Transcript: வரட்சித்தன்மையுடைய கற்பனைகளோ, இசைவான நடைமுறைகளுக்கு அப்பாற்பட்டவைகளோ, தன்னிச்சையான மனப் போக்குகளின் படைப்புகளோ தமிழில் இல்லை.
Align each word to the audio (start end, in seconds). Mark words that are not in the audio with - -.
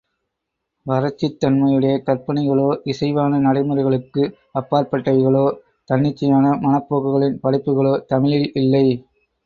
வரட்சித்தன்மையுடைய 0.85 1.95
கற்பனைகளோ, 2.07 2.65
இசைவான 2.85 3.41
நடைமுறைகளுக்கு 3.41 4.23
அப்பாற்பட்டவைகளோ, 4.55 5.45
தன்னிச்சையான 5.89 6.57
மனப் 6.59 6.89
போக்குகளின் 6.89 7.39
படைப்புகளோ 7.43 7.95
தமிழில் 8.07 8.51
இல்லை. 8.55 8.85